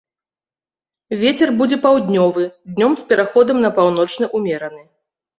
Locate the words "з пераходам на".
3.01-3.69